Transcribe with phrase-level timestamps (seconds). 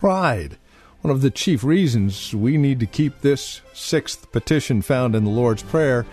[0.00, 0.56] Pride.
[1.02, 5.30] One of the chief reasons we need to keep this sixth petition found in the
[5.30, 6.06] Lord's Prayer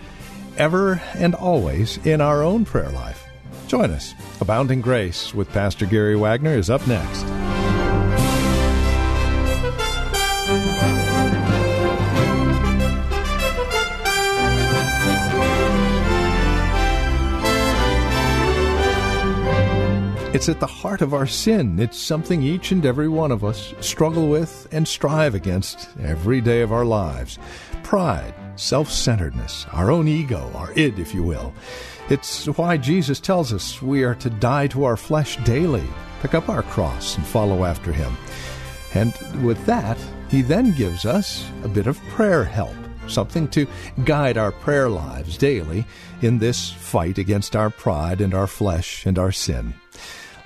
[0.58, 3.26] ever and always in our own prayer life.
[3.68, 4.14] Join us.
[4.42, 7.26] Abounding Grace with Pastor Gary Wagner is up next.
[20.38, 21.80] It's at the heart of our sin.
[21.80, 26.62] It's something each and every one of us struggle with and strive against every day
[26.62, 27.40] of our lives.
[27.82, 31.56] Pride, self centeredness, our own ego, our id, if you will.
[32.12, 35.88] It's why Jesus tells us we are to die to our flesh daily,
[36.22, 38.16] pick up our cross, and follow after Him.
[38.94, 39.98] And with that,
[40.30, 42.76] He then gives us a bit of prayer help,
[43.08, 43.66] something to
[44.06, 45.84] guide our prayer lives daily
[46.22, 49.74] in this fight against our pride and our flesh and our sin.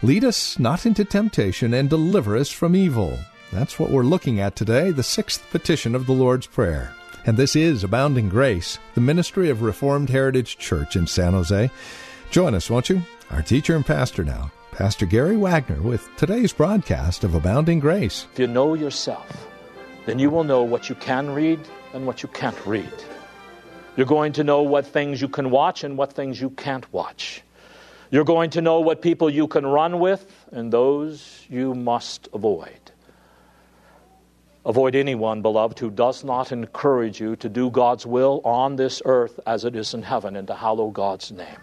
[0.04, 3.20] Lead us not into temptation and deliver us from evil.
[3.54, 6.96] That's what we're looking at today, the sixth petition of the Lord's Prayer.
[7.28, 11.70] And this is Abounding Grace, the ministry of Reformed Heritage Church in San Jose.
[12.32, 13.04] Join us, won't you?
[13.30, 18.26] Our teacher and pastor now, Pastor Gary Wagner, with today's broadcast of Abounding Grace.
[18.34, 19.48] If you know yourself,
[20.08, 21.60] then you will know what you can read
[21.94, 22.92] and what you can't read.
[23.96, 27.44] You're going to know what things you can watch and what things you can't watch.
[28.12, 32.92] You're going to know what people you can run with and those you must avoid.
[34.66, 39.40] Avoid anyone, beloved, who does not encourage you to do God's will on this earth
[39.48, 41.58] as it is in heaven and to hallow God's name.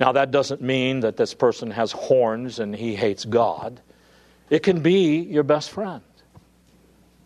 [0.00, 3.80] Now, that doesn't mean that this person has horns and he hates God.
[4.50, 6.02] It can be your best friend,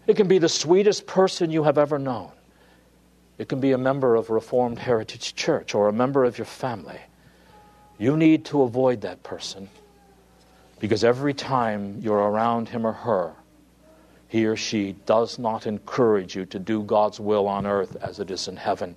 [0.08, 2.32] it can be the sweetest person you have ever known.
[3.38, 7.00] It can be a member of Reformed Heritage Church or a member of your family.
[7.98, 9.68] You need to avoid that person
[10.78, 13.32] because every time you're around him or her,
[14.28, 18.30] he or she does not encourage you to do God's will on earth as it
[18.30, 18.96] is in heaven.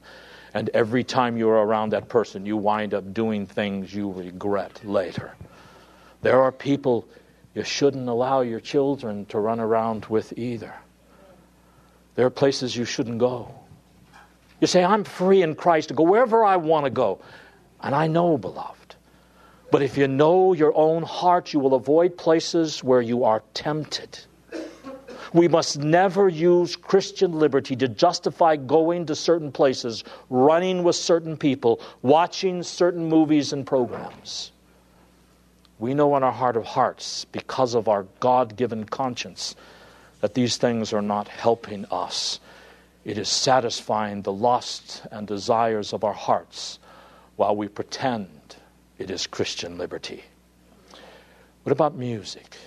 [0.54, 5.34] And every time you're around that person, you wind up doing things you regret later.
[6.22, 7.08] There are people
[7.54, 10.74] you shouldn't allow your children to run around with either.
[12.16, 13.54] There are places you shouldn't go.
[14.60, 17.22] You say, I'm free in Christ to go wherever I want to go.
[17.82, 18.79] And I know, beloved.
[19.72, 24.20] But if you know your own heart, you will avoid places where you are tempted.
[25.32, 31.38] We must never use Christian liberty to justify going to certain places, running with certain
[31.38, 34.52] people, watching certain movies and programs.
[35.78, 39.56] We know in our heart of hearts, because of our God given conscience,
[40.22, 42.40] that these things are not helping us.
[43.06, 46.80] It is satisfying the lusts and desires of our hearts
[47.36, 48.39] while we pretend
[49.00, 50.24] it is Christian liberty.
[51.64, 52.58] What about music?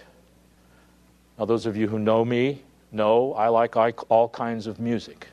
[1.38, 3.76] Now, those of you who know me know I like
[4.10, 5.28] all kinds of music.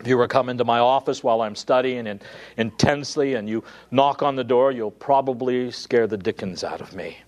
[0.00, 2.22] If you were coming to my office while I'm studying and
[2.56, 7.18] intensely and you knock on the door, you'll probably scare the dickens out of me.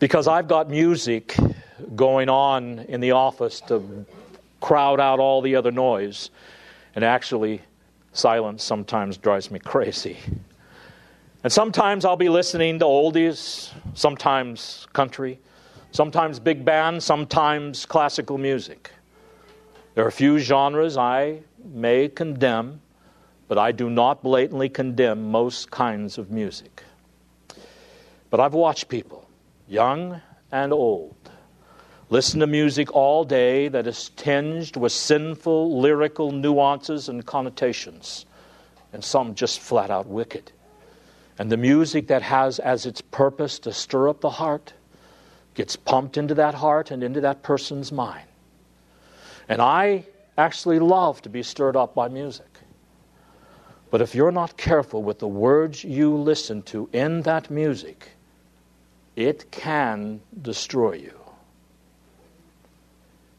[0.00, 1.36] Because I've got music
[1.96, 4.04] going on in the office to
[4.60, 6.30] crowd out all the other noise.
[6.94, 7.62] And actually,
[8.12, 10.18] silence sometimes drives me crazy.
[11.44, 15.38] And sometimes I'll be listening to oldies, sometimes country,
[15.90, 18.90] sometimes big band, sometimes classical music.
[19.94, 22.80] There are a few genres I may condemn,
[23.46, 26.82] but I do not blatantly condemn most kinds of music.
[28.30, 29.28] But I've watched people,
[29.68, 31.14] young and old,
[32.08, 38.24] listen to music all day that is tinged with sinful lyrical nuances and connotations,
[38.94, 40.50] and some just flat out wicked.
[41.38, 44.72] And the music that has as its purpose to stir up the heart
[45.54, 48.26] gets pumped into that heart and into that person's mind.
[49.48, 50.06] And I
[50.38, 52.46] actually love to be stirred up by music.
[53.90, 58.10] But if you're not careful with the words you listen to in that music,
[59.14, 61.18] it can destroy you.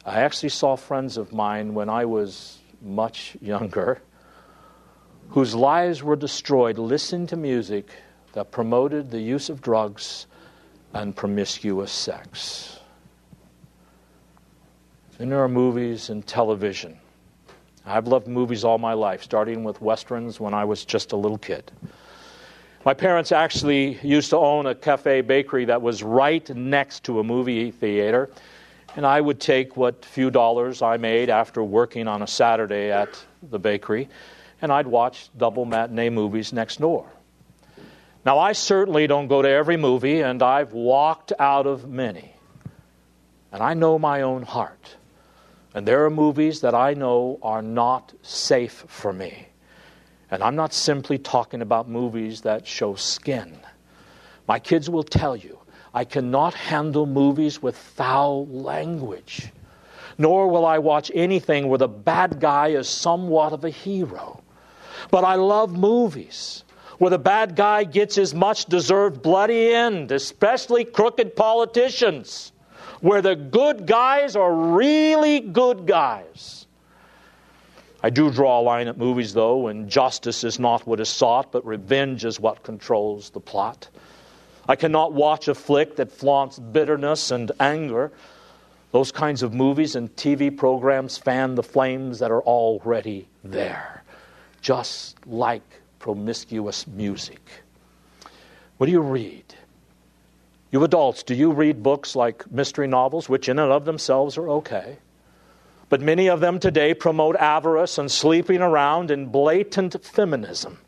[0.06, 4.02] I actually saw friends of mine when I was much younger
[5.30, 7.90] whose lives were destroyed listening to music
[8.34, 10.28] that promoted the use of drugs
[10.94, 12.80] and promiscuous sex.
[15.18, 16.98] Then there are movies and television.
[17.86, 21.38] I've loved movies all my life, starting with westerns when I was just a little
[21.38, 21.72] kid.
[22.84, 27.24] My parents actually used to own a cafe bakery that was right next to a
[27.24, 28.30] movie theater,
[28.96, 33.24] and I would take what few dollars I made after working on a Saturday at
[33.50, 34.10] the bakery,
[34.62, 37.08] and I'd watch double matinee movies next door.
[38.26, 42.34] Now, I certainly don't go to every movie, and I've walked out of many.
[43.52, 44.96] And I know my own heart.
[45.76, 49.48] And there are movies that I know are not safe for me.
[50.32, 53.60] And I'm not simply talking about movies that show skin.
[54.48, 55.60] My kids will tell you
[55.94, 59.50] I cannot handle movies with foul language,
[60.18, 64.42] nor will I watch anything where the bad guy is somewhat of a hero.
[65.12, 66.64] But I love movies
[66.98, 72.52] where the bad guy gets his much deserved bloody end, especially crooked politicians
[73.02, 76.66] where the good guys are really good guys.
[78.02, 81.52] I do draw a line at movies, though, when justice is not what is sought,
[81.52, 83.90] but revenge is what controls the plot.
[84.68, 88.12] I cannot watch a flick that flaunts bitterness and anger.
[88.92, 94.04] Those kinds of movies and TV programs fan the flames that are already there,
[94.66, 95.62] just like
[96.00, 97.40] promiscuous music.
[98.78, 99.44] What do you read?
[100.72, 104.50] You adults, do you read books like mystery novels, which in and of themselves are
[104.50, 104.98] okay?
[105.88, 110.80] But many of them today promote avarice and sleeping around and blatant feminism.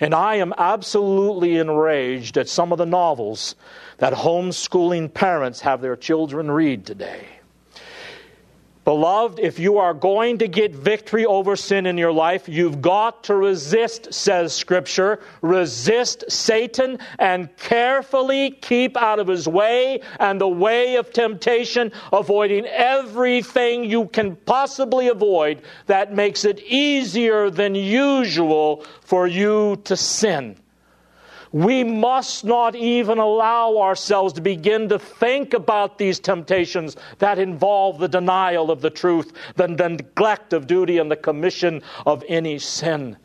[0.00, 3.54] And I am absolutely enraged at some of the novels
[3.98, 7.26] that homeschooling parents have their children read today.
[8.86, 13.24] Beloved, if you are going to get victory over sin in your life, you've got
[13.24, 15.18] to resist, says Scripture.
[15.42, 22.64] Resist Satan and carefully keep out of his way and the way of temptation, avoiding
[22.66, 30.54] everything you can possibly avoid that makes it easier than usual for you to sin.
[31.56, 37.98] We must not even allow ourselves to begin to think about these temptations that involve
[37.98, 43.16] the denial of the truth, the neglect of duty, and the commission of any sin.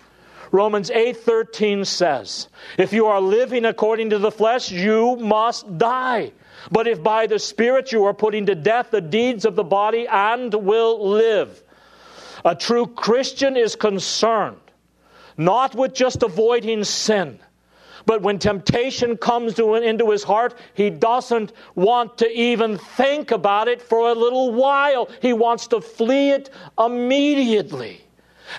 [0.49, 2.47] Romans 8:13 says,
[2.77, 6.31] "If you are living according to the flesh, you must die.
[6.71, 10.07] But if by the Spirit you are putting to death the deeds of the body
[10.07, 11.61] and will live."
[12.45, 14.55] A true Christian is concerned
[15.35, 17.37] not with just avoiding sin,
[18.05, 23.67] but when temptation comes to, into his heart, he doesn't want to even think about
[23.67, 25.09] it for a little while.
[25.21, 28.01] He wants to flee it immediately.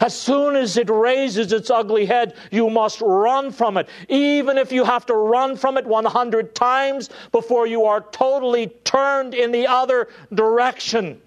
[0.01, 4.73] As soon as it raises its ugly head, you must run from it, even if
[4.73, 9.67] you have to run from it 100 times before you are totally turned in the
[9.67, 11.21] other direction.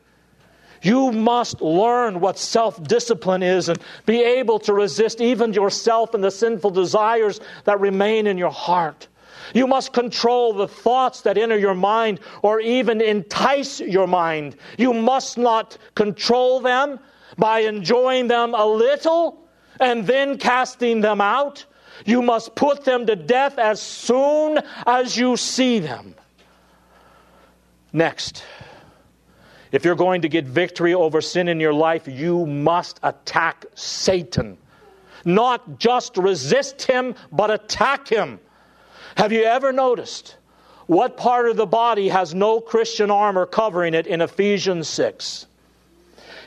[0.81, 6.23] You must learn what self discipline is and be able to resist even yourself and
[6.23, 9.07] the sinful desires that remain in your heart.
[9.53, 14.55] You must control the thoughts that enter your mind or even entice your mind.
[14.77, 16.99] You must not control them
[17.37, 19.47] by enjoying them a little
[19.79, 21.65] and then casting them out.
[22.05, 26.15] You must put them to death as soon as you see them.
[27.93, 28.43] Next,
[29.75, 34.57] if you're going to get victory over sin in your life, you must attack Satan.
[35.25, 38.39] Not just resist him, but attack him.
[39.17, 40.37] Have you ever noticed
[40.87, 45.45] what part of the body has no Christian armor covering it in Ephesians 6?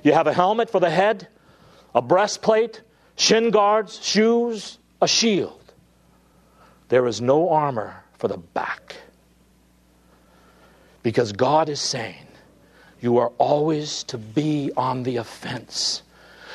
[0.03, 1.29] You have a helmet for the head,
[1.95, 2.81] a breastplate,
[3.17, 5.75] shin guards, shoes, a shield.
[6.89, 8.97] There is no armor for the back.
[11.03, 12.28] Because God is saying,
[13.01, 16.03] you are always to be on the offense.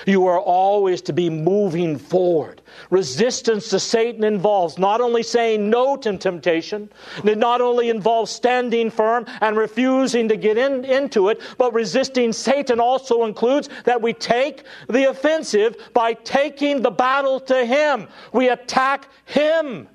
[0.05, 2.61] You are always to be moving forward.
[2.89, 6.89] Resistance to Satan involves not only saying no to temptation,
[7.23, 12.33] it not only involves standing firm and refusing to get in, into it, but resisting
[12.33, 18.07] Satan also includes that we take the offensive by taking the battle to him.
[18.33, 19.87] We attack him.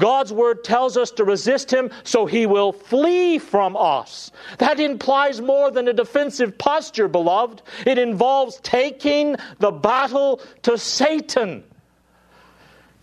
[0.00, 4.32] God's word tells us to resist him so he will flee from us.
[4.56, 7.60] That implies more than a defensive posture, beloved.
[7.86, 11.62] It involves taking the battle to Satan.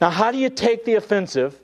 [0.02, 1.60] Now, how do you take the offensive?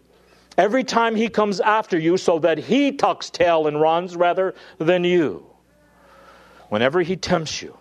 [0.55, 5.03] Every time he comes after you so that he tucks tail and runs rather than
[5.03, 5.47] you.
[6.69, 7.75] Whenever he tempts you,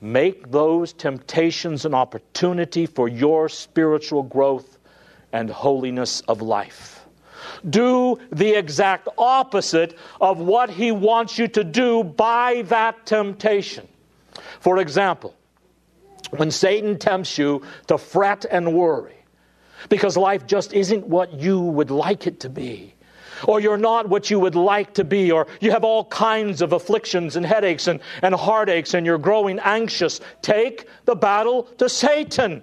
[0.00, 4.77] make those temptations an opportunity for your spiritual growth
[5.32, 7.06] and holiness of life.
[7.68, 13.88] Do the exact opposite of what he wants you to do by that temptation.
[14.60, 15.34] For example,
[16.30, 19.14] when Satan tempts you to fret and worry
[19.88, 22.94] because life just isn't what you would like it to be,
[23.46, 26.72] or you're not what you would like to be, or you have all kinds of
[26.72, 32.62] afflictions and headaches and, and heartaches, and you're growing anxious, take the battle to Satan.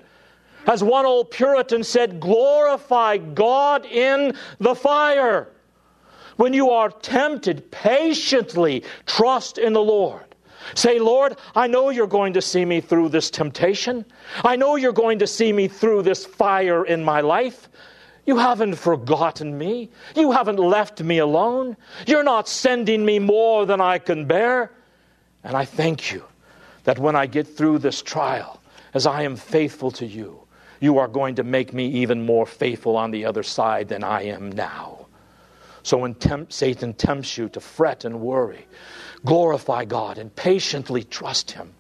[0.68, 5.50] As one old Puritan said, glorify God in the fire.
[6.38, 10.24] When you are tempted, patiently trust in the Lord.
[10.74, 14.04] Say, Lord, I know you're going to see me through this temptation.
[14.44, 17.70] I know you're going to see me through this fire in my life.
[18.26, 19.92] You haven't forgotten me.
[20.16, 21.78] You haven't left me alone.
[22.08, 24.72] You're not sending me more than I can bear.
[25.44, 26.26] And I thank you
[26.86, 28.60] that when I get through this trial,
[28.96, 30.45] as I am faithful to you,
[30.86, 34.22] you are going to make me even more faithful on the other side than I
[34.22, 35.08] am now.
[35.84, 36.16] So when
[36.50, 38.66] Satan tempts you to fret and worry,
[39.26, 41.74] glorify God and patiently trust Him.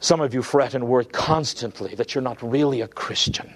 [0.00, 3.52] Some of you fret and worry constantly that you're not really a Christian.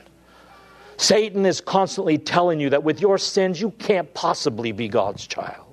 [0.97, 5.72] Satan is constantly telling you that with your sins, you can't possibly be God's child.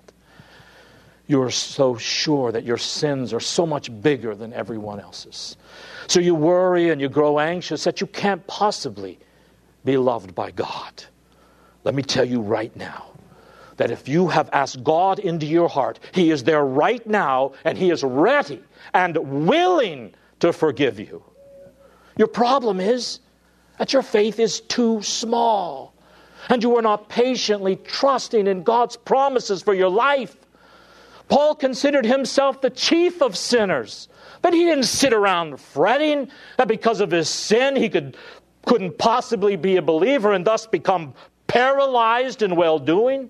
[1.29, 5.57] You're so sure that your sins are so much bigger than everyone else's.
[6.07, 9.19] So you worry and you grow anxious that you can't possibly
[9.85, 11.03] be loved by God.
[11.83, 13.11] Let me tell you right now
[13.77, 17.77] that if you have asked God into your heart, He is there right now and
[17.77, 18.63] He is ready
[18.95, 21.23] and willing to forgive you.
[22.17, 23.19] Your problem is
[23.77, 25.93] that your faith is too small
[26.49, 30.35] and you are not patiently trusting in God's promises for your life.
[31.29, 34.09] Paul considered himself the chief of sinners.
[34.41, 38.17] But he didn't sit around fretting that because of his sin he could,
[38.65, 41.13] couldn't possibly be a believer and thus become
[41.47, 43.29] paralyzed in well doing.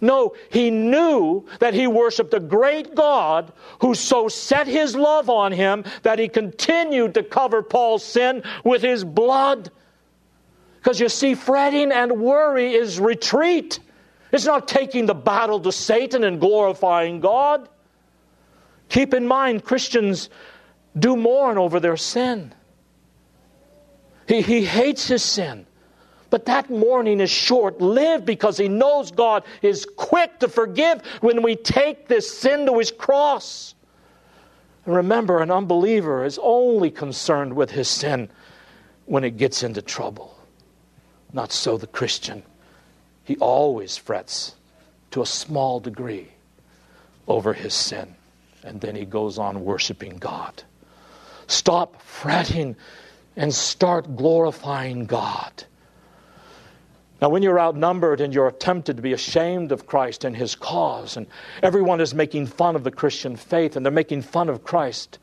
[0.00, 5.52] No, he knew that he worshiped a great God who so set his love on
[5.52, 9.70] him that he continued to cover Paul's sin with his blood.
[10.76, 13.78] Because you see, fretting and worry is retreat.
[14.34, 17.68] It's not taking the battle to Satan and glorifying God.
[18.88, 20.28] Keep in mind, Christians
[20.98, 22.52] do mourn over their sin.
[24.26, 25.66] He, he hates his sin.
[26.30, 31.42] But that mourning is short lived because he knows God is quick to forgive when
[31.44, 33.76] we take this sin to his cross.
[34.84, 38.30] And remember, an unbeliever is only concerned with his sin
[39.06, 40.36] when it gets into trouble.
[41.32, 42.42] Not so the Christian.
[43.24, 44.54] He always frets
[45.10, 46.28] to a small degree
[47.26, 48.14] over his sin
[48.64, 50.62] and then he goes on worshiping God.
[51.46, 52.76] Stop fretting
[53.36, 55.64] and start glorifying God.
[57.20, 61.16] Now, when you're outnumbered and you're tempted to be ashamed of Christ and his cause,
[61.16, 61.26] and
[61.62, 65.18] everyone is making fun of the Christian faith and they're making fun of Christ,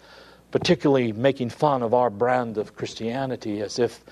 [0.52, 4.04] particularly making fun of our brand of Christianity as if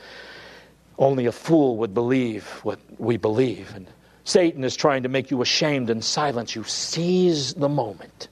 [1.00, 3.74] only a fool would believe what we believe.
[3.74, 3.88] And
[4.26, 6.64] Satan is trying to make you ashamed and silence you.
[6.66, 8.28] Seize the moment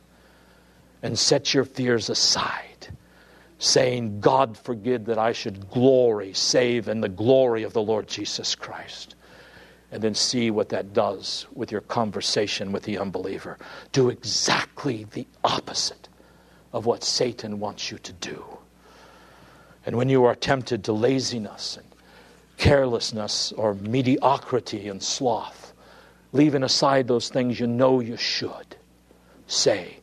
[1.01, 2.87] and set your fears aside,
[3.57, 8.53] saying, God forbid that I should glory, save in the glory of the Lord Jesus
[8.53, 9.15] Christ.
[9.89, 13.57] And then see what that does with your conversation with the unbeliever.
[13.93, 16.09] Do exactly the opposite
[16.73, 18.43] of what Satan wants you to do.
[19.85, 21.85] And when you are tempted to laziness and
[22.57, 25.73] carelessness or mediocrity and sloth,
[26.33, 28.75] leaving aside those things you know you should,
[29.47, 29.97] say,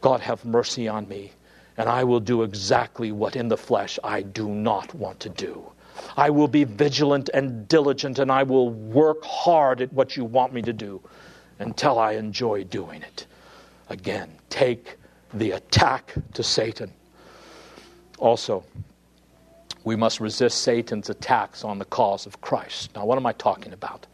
[0.00, 1.32] God, have mercy on me,
[1.76, 5.64] and I will do exactly what in the flesh I do not want to do.
[6.16, 10.52] I will be vigilant and diligent, and I will work hard at what you want
[10.52, 11.00] me to do
[11.58, 13.26] until I enjoy doing it.
[13.88, 14.96] Again, take
[15.34, 16.92] the attack to Satan.
[18.18, 18.64] Also,
[19.84, 22.94] we must resist Satan's attacks on the cause of Christ.
[22.94, 24.06] Now, what am I talking about?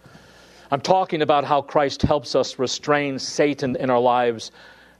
[0.70, 4.50] I'm talking about how Christ helps us restrain Satan in our lives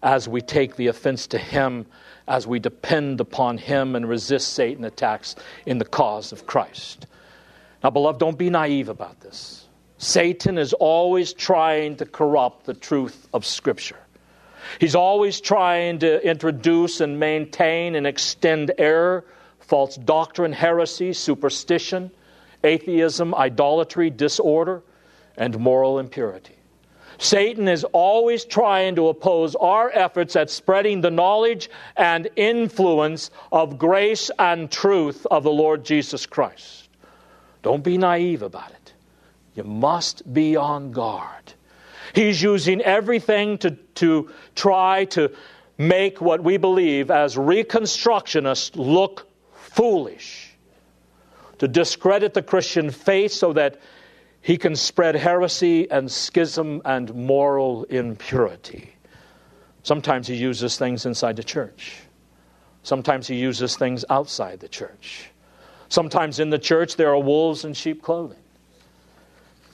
[0.03, 1.87] as we take the offense to Him,
[2.27, 7.07] as we depend upon Him and resist Satan attacks in the cause of Christ.
[7.83, 9.67] Now, beloved, don't be naive about this.
[9.99, 13.99] Satan is always trying to corrupt the truth of Scripture.
[14.81, 19.25] He's always trying to introduce and maintain and extend error,
[19.69, 22.11] false doctrine, heresy, superstition,
[22.65, 24.83] atheism, idolatry, disorder,
[25.37, 26.57] and moral impurity.
[27.19, 33.77] Satan is always trying to oppose our efforts at spreading the knowledge and influence of
[33.77, 36.89] grace and truth of the Lord Jesus Christ.
[37.63, 38.93] Don't be naive about it.
[39.55, 41.53] You must be on guard.
[42.15, 45.33] He's using everything to, to try to
[45.77, 49.28] make what we believe as Reconstructionists look
[49.71, 50.55] foolish,
[51.59, 53.81] to discredit the Christian faith so that
[54.41, 58.95] he can spread heresy and schism and moral impurity.
[59.83, 61.97] Sometimes he uses things inside the church.
[62.83, 65.31] Sometimes he uses things outside the church.
[65.89, 68.39] Sometimes in the church there are wolves in sheep clothing.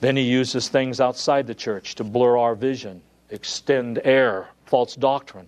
[0.01, 5.47] Then he uses things outside the church to blur our vision, extend error, false doctrine,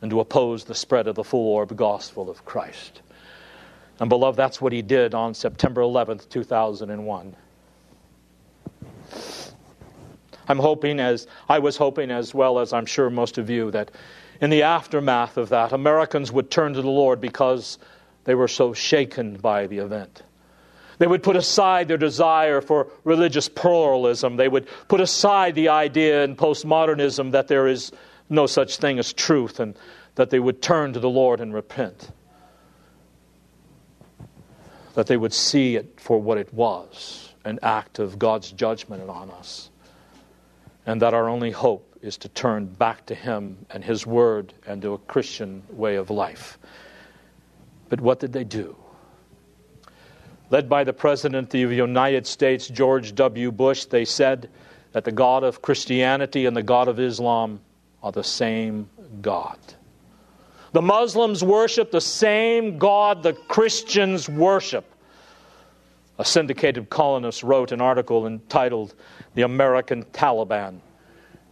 [0.00, 3.02] and to oppose the spread of the full orb gospel of Christ.
[4.02, 7.36] And beloved, that's what he did on September 11th, 2001.
[10.48, 13.92] I'm hoping, as I was hoping, as well as I'm sure most of you, that
[14.40, 17.78] in the aftermath of that, Americans would turn to the Lord because
[18.24, 20.24] they were so shaken by the event.
[20.98, 24.34] They would put aside their desire for religious pluralism.
[24.34, 27.92] They would put aside the idea in postmodernism that there is
[28.28, 29.76] no such thing as truth and
[30.16, 32.10] that they would turn to the Lord and repent.
[34.94, 39.30] That they would see it for what it was an act of God's judgment on
[39.30, 39.70] us.
[40.86, 44.80] And that our only hope is to turn back to Him and His Word and
[44.82, 46.58] to a Christian way of life.
[47.88, 48.76] But what did they do?
[50.52, 53.50] led by the President of the United States, George W.
[53.50, 54.50] Bush, they said
[54.92, 57.60] that the God of Christianity and the God of Islam
[58.02, 58.90] are the same
[59.22, 59.58] God.
[60.72, 64.86] The Muslims worship the same God the Christians worship.
[66.18, 68.94] A syndicated columnist wrote an article entitled
[69.34, 70.80] The American Taliban,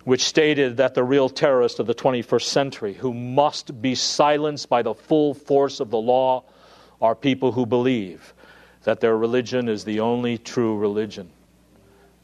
[0.05, 4.81] which stated that the real terrorists of the 21st century, who must be silenced by
[4.81, 6.45] the full force of the law,
[7.03, 8.33] are people who believe
[8.85, 11.31] that their religion is the only true religion.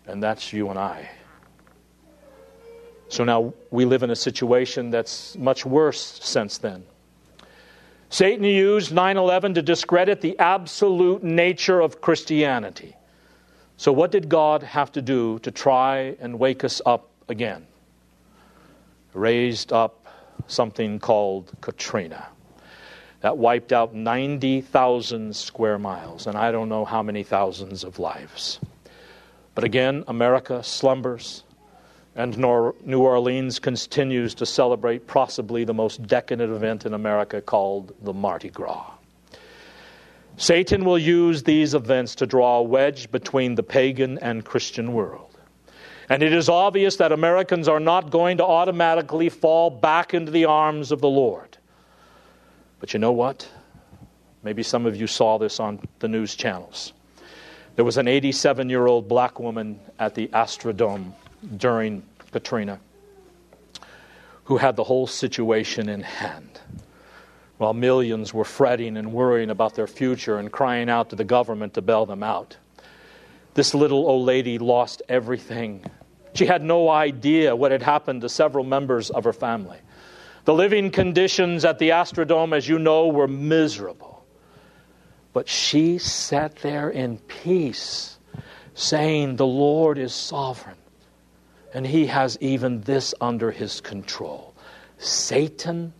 [0.06, 1.10] And that's you and I.
[3.08, 6.84] So now we live in a situation that's much worse since then.
[8.08, 12.94] Satan used 9 11 to discredit the absolute nature of Christianity.
[13.76, 17.66] So, what did God have to do to try and wake us up again?
[19.12, 20.06] Raised up
[20.46, 22.28] something called Katrina
[23.20, 28.60] that wiped out 90,000 square miles, and I don't know how many thousands of lives.
[29.54, 31.42] But again, America slumbers,
[32.16, 38.14] and New Orleans continues to celebrate possibly the most decadent event in America called the
[38.14, 38.90] Mardi Gras.
[40.38, 45.38] Satan will use these events to draw a wedge between the pagan and Christian world.
[46.08, 50.46] And it is obvious that Americans are not going to automatically fall back into the
[50.46, 51.58] arms of the Lord.
[52.80, 53.46] But you know what?
[54.42, 56.94] Maybe some of you saw this on the news channels.
[57.74, 61.12] There was an 87 year old black woman at the Astrodome
[61.56, 62.80] during Katrina
[64.46, 66.60] who had the whole situation in hand.
[67.58, 71.74] While millions were fretting and worrying about their future and crying out to the government
[71.74, 72.56] to bail them out.
[73.54, 75.84] This little old lady lost everything.
[76.34, 79.78] She had no idea what had happened to several members of her family.
[80.44, 84.24] The living conditions at the Astrodome, as you know, were miserable.
[85.32, 88.16] But she sat there in peace,
[88.74, 90.76] saying, The Lord is sovereign,
[91.76, 94.54] and He has even this under His control.
[94.96, 95.92] Satan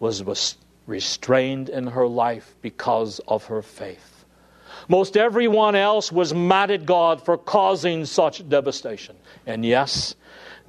[0.00, 0.24] was
[0.86, 4.24] restrained in her life because of her faith.
[4.88, 9.16] Most everyone else was mad at God for causing such devastation.
[9.46, 10.14] And yes,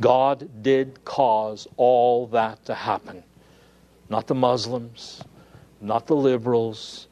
[0.01, 3.23] God did cause all that to happen.
[4.09, 5.23] Not the Muslims,
[5.79, 7.07] not the liberals.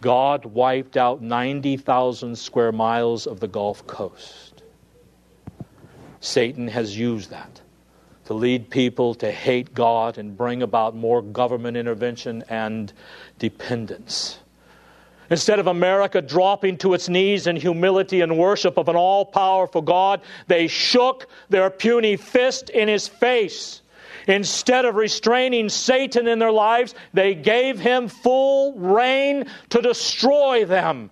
[0.00, 4.53] God wiped out 90,000 square miles of the Gulf Coast.
[6.24, 7.60] Satan has used that
[8.24, 12.90] to lead people to hate God and bring about more government intervention and
[13.38, 14.38] dependence.
[15.28, 19.82] Instead of America dropping to its knees in humility and worship of an all powerful
[19.82, 23.82] God, they shook their puny fist in his face.
[24.26, 31.10] Instead of restraining Satan in their lives, they gave him full rein to destroy them.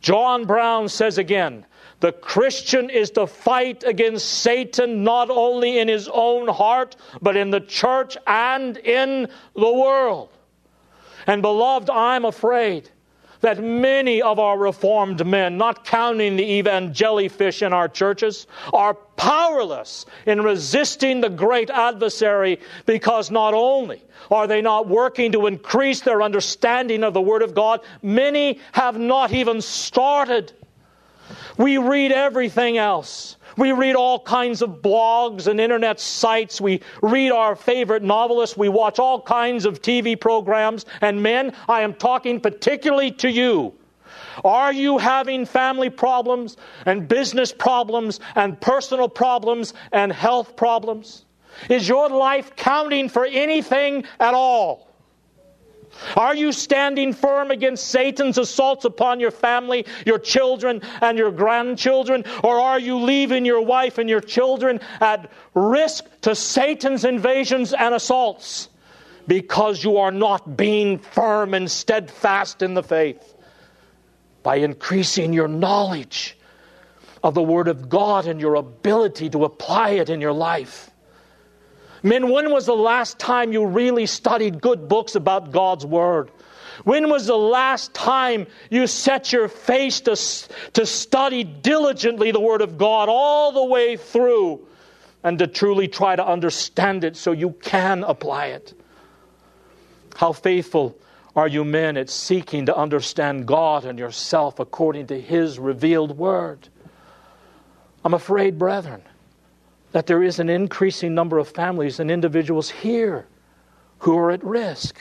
[0.00, 1.66] John Brown says again,
[2.00, 7.50] the Christian is to fight against Satan not only in his own heart, but in
[7.50, 10.30] the church and in the world.
[11.26, 12.88] And beloved, I'm afraid
[13.40, 20.06] that many of our reformed men, not counting the evangelifish in our churches, are powerless
[20.26, 26.22] in resisting the great adversary because not only are they not working to increase their
[26.22, 30.52] understanding of the Word of God, many have not even started.
[31.60, 33.36] We read everything else.
[33.58, 36.58] We read all kinds of blogs and internet sites.
[36.58, 38.56] We read our favorite novelists.
[38.56, 40.86] We watch all kinds of TV programs.
[41.02, 43.74] And men, I am talking particularly to you.
[44.42, 51.26] Are you having family problems and business problems and personal problems and health problems?
[51.68, 54.89] Is your life counting for anything at all?
[56.16, 62.24] Are you standing firm against Satan's assaults upon your family, your children, and your grandchildren?
[62.42, 67.94] Or are you leaving your wife and your children at risk to Satan's invasions and
[67.94, 68.68] assaults
[69.26, 73.34] because you are not being firm and steadfast in the faith?
[74.42, 76.36] By increasing your knowledge
[77.22, 80.89] of the Word of God and your ability to apply it in your life.
[82.02, 86.30] Men, when was the last time you really studied good books about God's Word?
[86.84, 90.16] When was the last time you set your face to,
[90.72, 94.66] to study diligently the Word of God all the way through
[95.22, 98.72] and to truly try to understand it so you can apply it?
[100.16, 100.96] How faithful
[101.36, 106.68] are you men at seeking to understand God and yourself according to His revealed Word?
[108.04, 109.02] I'm afraid, brethren,
[109.92, 113.26] that there is an increasing number of families and individuals here
[114.00, 114.98] who are at risk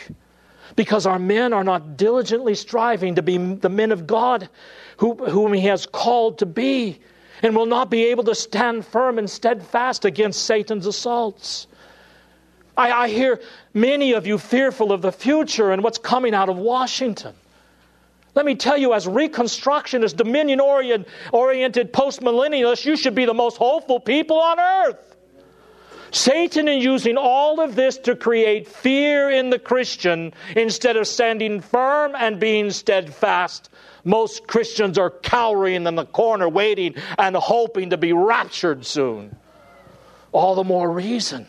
[0.75, 4.49] because our men are not diligently striving to be the men of God
[4.97, 6.99] who, whom He has called to be
[7.41, 11.67] and will not be able to stand firm and steadfast against Satan's assaults.
[12.78, 13.39] I, I hear
[13.73, 17.34] many of you fearful of the future and what's coming out of Washington.
[18.39, 23.99] Let me tell you, as Reconstructionist, Dominion oriented postmillennialists, you should be the most hopeful
[23.99, 25.17] people on earth.
[26.12, 31.60] Satan is using all of this to create fear in the Christian instead of standing
[31.60, 33.69] firm and being steadfast.
[34.06, 39.36] Most Christians are cowering in the corner, waiting and hoping to be raptured soon.
[40.32, 41.45] All the more reason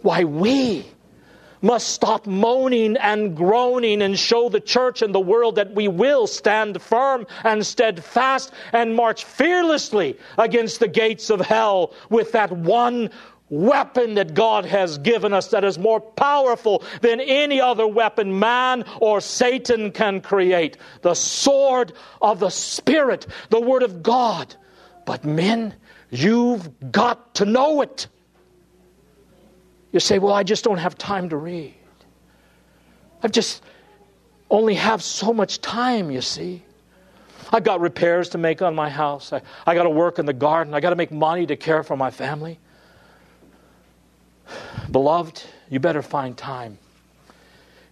[0.00, 0.86] why we
[1.64, 6.26] must stop moaning and groaning and show the church and the world that we will
[6.26, 13.10] stand firm and steadfast and march fearlessly against the gates of hell with that one
[13.48, 18.84] weapon that God has given us that is more powerful than any other weapon man
[19.00, 24.54] or Satan can create the sword of the Spirit, the Word of God.
[25.06, 25.74] But men,
[26.10, 28.08] you've got to know it.
[29.94, 31.72] You say, Well, I just don't have time to read.
[33.22, 33.62] I just
[34.50, 36.64] only have so much time, you see.
[37.52, 39.32] I've got repairs to make on my house.
[39.32, 40.74] I, I got to work in the garden.
[40.74, 42.58] I got to make money to care for my family.
[44.90, 46.76] Beloved, you better find time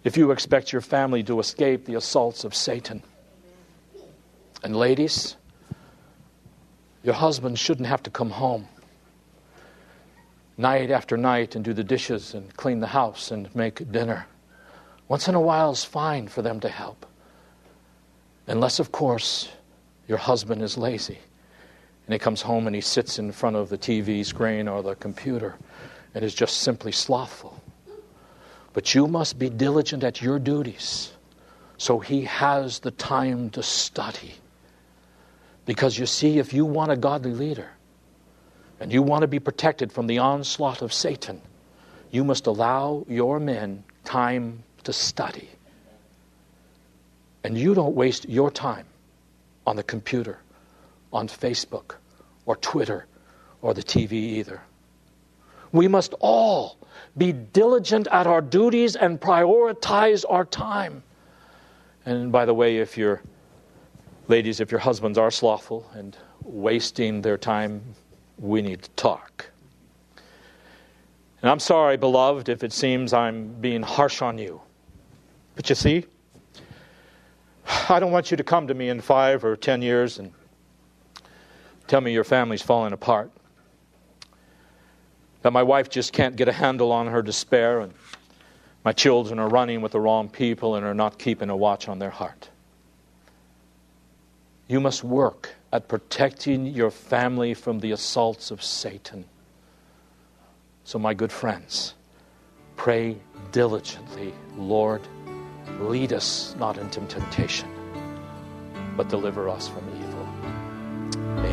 [0.03, 3.01] if you expect your family to escape the assaults of Satan.
[4.61, 5.37] And ladies,
[7.01, 8.67] your husband shouldn't have to come home
[10.57, 14.25] night after night and do the dishes and clean the house and make dinner.
[15.07, 17.05] Once in a while is fine for them to help.
[18.47, 19.49] Unless, of course,
[20.07, 21.19] your husband is lazy
[22.05, 24.95] and he comes home and he sits in front of the TV screen or the
[24.95, 25.55] computer
[26.13, 27.61] and is just simply slothful.
[28.73, 31.13] But you must be diligent at your duties
[31.77, 34.35] so he has the time to study.
[35.65, 37.69] Because you see, if you want a godly leader,
[38.83, 41.41] and you want to be protected from the onslaught of Satan,
[42.11, 45.47] you must allow your men time to study.
[47.45, 48.85] And you don't waste your time
[49.65, 50.37] on the computer,
[51.13, 51.95] on Facebook,
[52.45, 53.05] or Twitter,
[53.61, 54.61] or the TV either.
[55.71, 56.77] We must all
[57.17, 61.03] be diligent at our duties and prioritize our time.
[62.05, 63.21] And by the way, if your
[64.27, 67.95] ladies, if your husbands are slothful and wasting their time
[68.43, 69.49] we need to talk.
[71.41, 74.61] And I'm sorry, beloved, if it seems I'm being harsh on you.
[75.55, 76.05] But you see,
[77.89, 80.33] I don't want you to come to me in five or ten years and
[81.87, 83.31] tell me your family's falling apart.
[85.41, 87.93] That my wife just can't get a handle on her despair and
[88.83, 91.99] my children are running with the wrong people and are not keeping a watch on
[91.99, 92.49] their heart.
[94.67, 99.25] You must work at protecting your family from the assaults of Satan.
[100.83, 101.95] So, my good friends,
[102.75, 103.17] pray
[103.51, 105.01] diligently, Lord,
[105.79, 107.69] lead us not into temptation,
[108.95, 110.29] but deliver us from evil.
[111.39, 111.52] Amen.